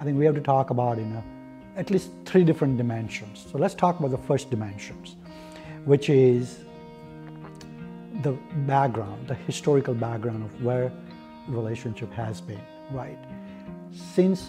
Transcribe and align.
I 0.00 0.04
think 0.04 0.18
we 0.18 0.24
have 0.24 0.34
to 0.34 0.40
talk 0.40 0.70
about 0.70 0.98
in 0.98 1.12
a, 1.12 1.22
at 1.78 1.90
least 1.90 2.10
three 2.24 2.42
different 2.42 2.78
dimensions. 2.78 3.46
So 3.52 3.58
let's 3.58 3.74
talk 3.74 3.98
about 3.98 4.10
the 4.10 4.18
first 4.18 4.48
dimensions, 4.48 5.16
which 5.84 6.08
is 6.08 6.60
the 8.22 8.32
background, 8.66 9.28
the 9.28 9.34
historical 9.34 9.92
background 9.92 10.42
of 10.42 10.64
where 10.64 10.90
relationship 11.48 12.10
has 12.14 12.40
been, 12.40 12.62
right? 12.92 13.18
Since 13.92 14.48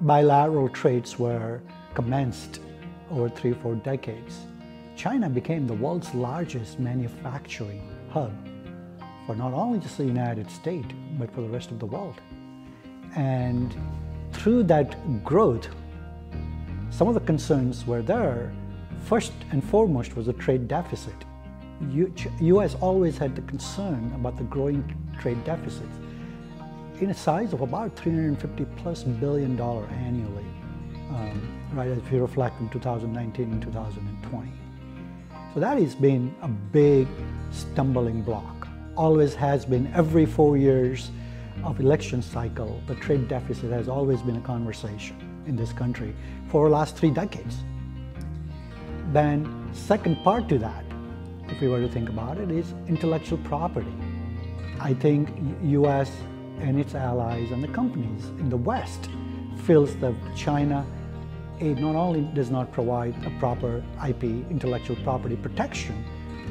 bilateral 0.00 0.70
trades 0.70 1.18
were 1.18 1.60
commenced 1.92 2.60
over 3.10 3.28
three, 3.28 3.52
four 3.52 3.74
decades, 3.74 4.38
China 4.96 5.28
became 5.28 5.66
the 5.66 5.74
world's 5.74 6.14
largest 6.14 6.80
manufacturing 6.80 7.86
hub 8.10 8.32
for 9.26 9.36
not 9.36 9.52
only 9.52 9.80
just 9.80 9.98
the 9.98 10.04
United 10.04 10.50
States, 10.50 10.88
but 11.18 11.30
for 11.34 11.42
the 11.42 11.48
rest 11.48 11.70
of 11.70 11.78
the 11.78 11.86
world. 11.86 12.20
And 13.16 13.74
through 14.42 14.64
that 14.64 14.96
growth, 15.22 15.68
some 16.90 17.06
of 17.06 17.14
the 17.14 17.20
concerns 17.20 17.86
were 17.86 18.02
there. 18.02 18.52
First 19.04 19.32
and 19.52 19.62
foremost 19.62 20.16
was 20.16 20.26
the 20.26 20.32
trade 20.32 20.66
deficit. 20.66 21.14
U.S. 22.40 22.74
always 22.80 23.16
had 23.16 23.36
the 23.36 23.42
concern 23.42 24.12
about 24.16 24.36
the 24.36 24.42
growing 24.44 24.82
trade 25.20 25.44
deficits 25.44 25.96
in 27.00 27.10
a 27.10 27.14
size 27.14 27.52
of 27.52 27.60
about 27.60 27.94
350 27.96 28.64
plus 28.76 29.04
billion 29.04 29.54
dollar 29.54 29.86
annually, 30.06 30.46
um, 31.10 31.40
right? 31.72 31.88
If 31.88 32.12
you 32.12 32.20
reflect 32.20 32.56
from 32.56 32.68
2019 32.70 33.52
and 33.52 33.62
2020. 33.62 34.50
So 35.54 35.60
that 35.60 35.78
has 35.78 35.94
been 35.94 36.34
a 36.42 36.48
big 36.48 37.06
stumbling 37.52 38.22
block. 38.22 38.66
Always 38.96 39.34
has 39.36 39.64
been 39.64 39.86
every 39.94 40.26
four 40.26 40.56
years 40.56 41.10
of 41.64 41.80
election 41.80 42.22
cycle, 42.22 42.80
the 42.86 42.94
trade 42.96 43.28
deficit 43.28 43.70
has 43.70 43.88
always 43.88 44.22
been 44.22 44.36
a 44.36 44.40
conversation 44.40 45.16
in 45.46 45.56
this 45.56 45.72
country 45.72 46.14
for 46.48 46.68
the 46.68 46.74
last 46.74 46.96
three 46.96 47.10
decades. 47.10 47.58
Then 49.12 49.68
second 49.72 50.22
part 50.24 50.48
to 50.48 50.58
that, 50.58 50.84
if 51.48 51.60
we 51.60 51.68
were 51.68 51.80
to 51.80 51.88
think 51.88 52.08
about 52.08 52.38
it, 52.38 52.50
is 52.50 52.74
intellectual 52.88 53.38
property. 53.38 53.94
I 54.80 54.94
think 54.94 55.28
US 55.62 56.10
and 56.60 56.78
its 56.78 56.94
allies 56.94 57.50
and 57.50 57.62
the 57.62 57.68
companies 57.68 58.26
in 58.40 58.48
the 58.48 58.56
West 58.56 59.08
feels 59.64 59.94
that 59.96 60.14
China 60.36 60.86
it 61.60 61.78
not 61.78 61.94
only 61.94 62.22
does 62.34 62.50
not 62.50 62.72
provide 62.72 63.14
a 63.24 63.30
proper 63.38 63.84
IP, 64.08 64.24
intellectual 64.24 64.96
property 65.04 65.36
protection, 65.36 66.04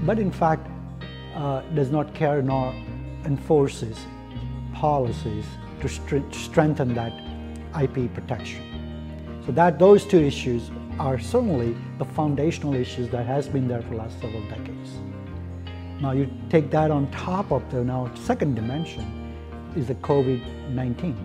but 0.06 0.17
in 0.17 0.32
fact 0.32 0.70
uh, 1.36 1.62
does 1.76 1.92
not 1.92 2.14
care 2.14 2.42
nor 2.42 2.73
enforces 3.26 4.06
policies 4.82 5.46
to 5.80 5.88
strengthen 6.32 6.96
that 6.96 7.14
IP 7.80 8.12
protection. 8.16 8.64
So 9.46 9.52
that 9.52 9.78
those 9.78 10.06
two 10.06 10.20
issues 10.20 10.72
are 10.98 11.20
certainly 11.20 11.78
the 12.00 12.06
foundational 12.06 12.73
issues 12.73 13.08
that 13.10 13.28
has 13.28 13.48
been 13.48 13.68
there 13.68 13.84
for 13.84 13.90
the 13.90 13.98
last 13.98 14.20
several 14.20 14.42
decades. 14.50 14.90
Now 16.02 16.14
you 16.14 16.28
take 16.50 16.72
that 16.72 16.90
on 16.90 17.12
top 17.12 17.52
of 17.52 17.70
the 17.70 17.84
now 17.84 18.12
second 18.16 18.56
dimension 18.56 19.06
is 19.76 19.86
the 19.86 19.96
COVID-19, 19.96 21.16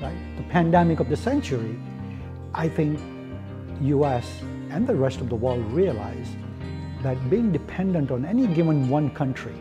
right? 0.00 0.36
The 0.36 0.44
pandemic 0.44 1.00
of 1.00 1.08
the 1.08 1.16
century. 1.16 1.76
I 2.54 2.68
think 2.68 3.00
US 3.82 4.40
and 4.70 4.86
the 4.86 4.94
rest 4.94 5.20
of 5.20 5.28
the 5.28 5.34
world 5.34 5.64
realize 5.72 6.28
that 7.02 7.18
being 7.28 7.50
dependent 7.50 8.12
on 8.12 8.24
any 8.24 8.46
given 8.46 8.88
one 8.88 9.10
country 9.10 9.56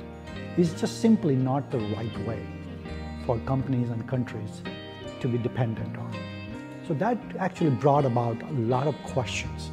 is 0.55 0.79
just 0.79 1.01
simply 1.01 1.35
not 1.35 1.71
the 1.71 1.79
right 1.79 2.27
way 2.27 2.45
for 3.25 3.37
companies 3.39 3.89
and 3.89 4.07
countries 4.07 4.61
to 5.19 5.27
be 5.27 5.37
dependent 5.37 5.97
on. 5.97 6.13
So 6.87 6.93
that 6.95 7.17
actually 7.39 7.69
brought 7.69 8.05
about 8.05 8.41
a 8.41 8.51
lot 8.53 8.87
of 8.87 8.95
questions 9.03 9.71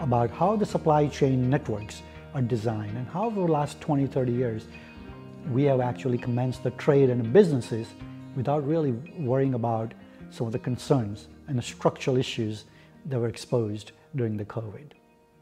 about 0.00 0.30
how 0.30 0.56
the 0.56 0.66
supply 0.66 1.08
chain 1.08 1.50
networks 1.50 2.02
are 2.34 2.42
designed 2.42 2.96
and 2.96 3.06
how 3.08 3.26
over 3.26 3.40
the 3.40 3.52
last 3.52 3.80
20, 3.80 4.06
30 4.06 4.32
years 4.32 4.66
we 5.50 5.64
have 5.64 5.80
actually 5.80 6.18
commenced 6.18 6.62
the 6.62 6.70
trade 6.72 7.10
and 7.10 7.20
the 7.20 7.28
businesses 7.28 7.88
without 8.36 8.66
really 8.66 8.92
worrying 9.18 9.54
about 9.54 9.92
some 10.30 10.46
of 10.46 10.52
the 10.52 10.58
concerns 10.58 11.28
and 11.48 11.58
the 11.58 11.62
structural 11.62 12.16
issues 12.16 12.64
that 13.06 13.18
were 13.18 13.28
exposed 13.28 13.92
during 14.14 14.36
the 14.36 14.44
COVID. 14.44 14.92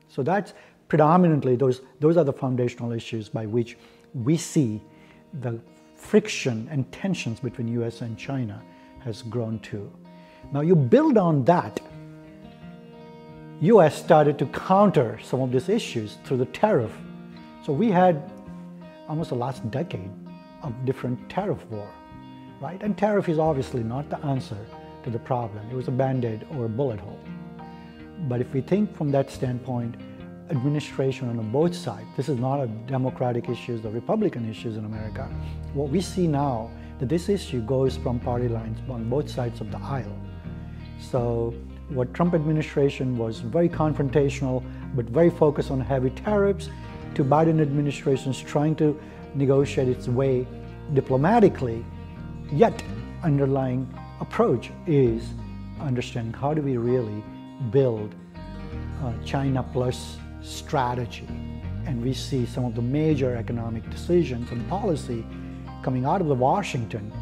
So 0.09 0.23
that's 0.23 0.55
predominantly 0.89 1.55
those, 1.55 1.83
those 2.01 2.17
are 2.17 2.25
the 2.25 2.33
foundational 2.33 2.93
issues 2.93 3.29
by 3.29 3.47
which 3.47 3.77
we 4.15 4.37
see 4.37 4.83
the 5.41 5.61
friction 6.01 6.67
and 6.71 6.91
tensions 6.91 7.39
between 7.41 7.69
US 7.83 8.01
and 8.01 8.19
China 8.19 8.61
has 9.05 9.23
grown 9.23 9.59
too. 9.61 9.93
Now 10.53 10.63
you 10.63 10.75
build 10.75 11.19
on 11.19 11.45
that, 11.45 11.81
US 13.61 13.95
started 14.03 14.39
to 14.39 14.47
counter 14.47 15.19
some 15.23 15.41
of 15.43 15.53
these 15.53 15.69
issues 15.69 16.17
through 16.25 16.39
the 16.39 16.47
tariff. 16.47 16.91
So 17.65 17.73
we 17.73 17.91
had 17.91 18.33
almost 19.09 19.29
the 19.29 19.37
last 19.37 19.71
decade 19.71 20.11
of 20.63 20.73
different 20.87 21.29
tariff 21.29 21.65
war, 21.67 21.89
right? 22.61 22.83
And 22.83 22.97
tariff 22.97 23.29
is 23.29 23.39
obviously 23.39 23.83
not 23.83 24.09
the 24.09 24.19
answer 24.25 24.57
to 25.05 25.11
the 25.11 25.19
problem. 25.19 25.69
It 25.71 25.75
was 25.75 25.89
a 25.89 25.93
band-aid 25.93 26.47
or 26.53 26.65
a 26.65 26.69
bullet 26.69 26.99
hole. 26.99 27.21
But 28.29 28.41
if 28.41 28.53
we 28.55 28.63
think 28.63 28.97
from 28.97 29.11
that 29.13 29.31
standpoint, 29.31 29.95
administration 30.51 31.29
on 31.29 31.51
both 31.51 31.75
sides. 31.75 32.07
This 32.17 32.29
is 32.29 32.39
not 32.39 32.61
a 32.61 32.67
Democratic 32.67 33.49
issue, 33.49 33.79
the 33.79 33.91
Republican 33.91 34.49
issues 34.51 34.77
in 34.77 34.85
America. 34.85 35.29
What 35.75 35.89
we 35.89 36.01
see 36.01 36.27
now, 36.27 36.71
that 36.99 37.09
this 37.09 37.29
issue 37.29 37.63
goes 37.63 37.97
from 37.97 38.21
party 38.21 38.49
lines 38.49 38.79
on 38.91 39.09
both 39.09 39.31
sides 39.31 39.61
of 39.61 39.71
the 39.71 39.79
aisle. 39.79 40.19
So 41.01 41.55
what 41.89 42.13
Trump 42.13 42.35
administration 42.35 43.17
was 43.17 43.41
very 43.41 43.69
confrontational, 43.69 44.63
but 44.95 45.07
very 45.07 45.31
focused 45.31 45.71
on 45.71 45.81
heavy 45.81 46.11
tariffs, 46.11 46.69
to 47.15 47.25
Biden 47.25 47.61
administration's 47.61 48.41
trying 48.41 48.77
to 48.77 49.01
negotiate 49.35 49.89
its 49.89 50.09
way 50.09 50.47
diplomatically, 50.95 51.85
yet 52.53 52.83
underlying 53.23 53.93
approach 54.21 54.71
is 54.87 55.25
understanding 55.81 56.33
how 56.33 56.53
do 56.53 56.61
we 56.61 56.77
really 56.77 57.23
build 57.71 58.15
uh, 59.03 59.13
China 59.25 59.63
plus 59.73 60.19
strategy. 60.43 61.27
And 61.87 62.03
we 62.03 62.13
see 62.13 62.47
some 62.47 62.65
of 62.65 62.75
the 62.75 62.83
major 62.83 63.37
economic 63.37 63.89
decisions 63.91 64.51
and 64.51 64.69
policy 64.69 65.25
coming 65.83 66.05
out 66.05 66.21
of 66.21 66.27
the 66.29 66.35
Washington 66.35 67.13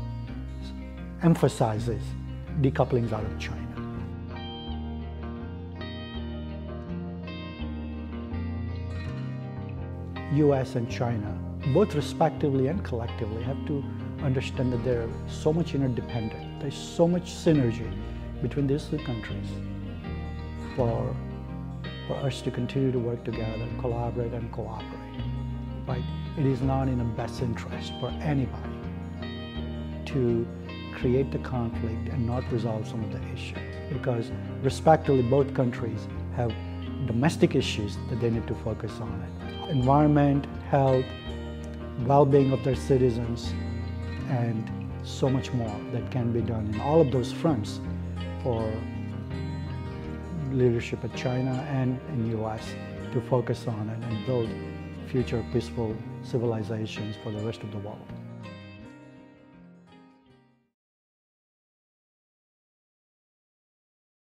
emphasizes 1.23 2.03
decoupling 2.61 3.13
out 3.13 3.25
of 3.25 3.39
China. 3.39 3.59
US 10.35 10.75
and 10.75 10.91
China, 10.91 11.39
both 11.73 11.95
respectively 11.95 12.67
and 12.67 12.85
collectively, 12.85 13.43
have 13.45 13.67
to 13.67 13.83
understand 14.23 14.73
that 14.73 14.85
they're 14.85 15.09
so 15.27 15.53
much 15.53 15.75
interdependent. 15.75 16.61
There's 16.61 16.77
so 16.77 17.09
much 17.09 17.33
synergy 17.33 17.91
between 18.43 18.67
these 18.67 18.85
two 18.85 18.99
countries 18.99 19.49
for 20.77 21.15
for 22.09 22.15
us 22.15 22.41
to 22.43 22.51
continue 22.51 22.91
to 22.91 22.99
work 22.99 23.23
together, 23.23 23.69
collaborate 23.79 24.33
and 24.33 24.51
cooperate. 24.51 25.23
Right? 25.87 26.03
It 26.39 26.47
is 26.47 26.63
not 26.63 26.89
in 26.89 26.99
the 26.99 27.05
best 27.05 27.43
interest 27.43 27.93
for 28.01 28.09
anybody 28.23 28.81
to 30.07 30.49
create 30.95 31.31
the 31.31 31.39
conflict 31.39 32.09
and 32.09 32.27
not 32.27 32.51
resolve 32.51 32.89
some 32.89 33.05
of 33.05 33.13
the 33.13 33.23
issues 33.33 33.59
because 33.93 34.33
respectively 34.63 35.23
both 35.23 35.55
countries 35.55 36.09
have 36.35 36.53
domestic 37.07 37.55
issues 37.55 37.97
that 38.09 38.21
they 38.21 38.31
need 38.31 38.47
to 38.49 38.55
focus 38.57 38.93
on. 39.01 39.69
Environment, 39.69 40.47
health, 40.71 41.05
well-being 42.01 42.53
of 42.53 42.65
their 42.65 42.75
citizens, 42.75 43.53
and 44.29 44.71
so 45.03 45.29
much 45.29 45.53
more 45.53 45.81
that 45.93 46.11
can 46.11 46.33
be 46.33 46.41
done 46.41 46.67
in 46.73 46.81
all 46.81 47.01
of 47.01 47.11
those 47.13 47.33
fronts 47.33 47.81
for 48.43 48.73
leadership 50.53 51.05
at 51.05 51.15
China 51.15 51.53
and 51.71 52.01
in 52.11 52.41
US 52.43 52.75
to 53.13 53.21
focus 53.21 53.67
on 53.67 53.89
it 53.89 54.03
and 54.05 54.27
build 54.27 54.49
future 55.09 55.45
peaceful 55.53 55.97
civilizations 56.23 57.17
for 57.23 57.33
the 57.33 57.43
rest 57.45 57.63
of 57.63 57.71
the 57.73 57.79
world. 57.79 58.18